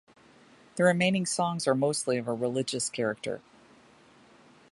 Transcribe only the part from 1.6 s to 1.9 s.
are